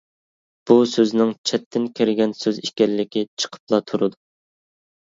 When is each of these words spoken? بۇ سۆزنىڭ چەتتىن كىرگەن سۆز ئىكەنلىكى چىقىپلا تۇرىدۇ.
بۇ 0.69 0.77
سۆزنىڭ 0.93 1.35
چەتتىن 1.51 1.87
كىرگەن 2.01 2.35
سۆز 2.41 2.61
ئىكەنلىكى 2.65 3.25
چىقىپلا 3.45 3.85
تۇرىدۇ. 3.93 4.23